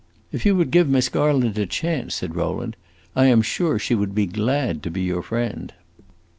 [0.31, 2.75] "If you would give Miss Garland a chance," said Rowland,
[3.15, 5.71] "I am sure she would be glad to be your friend."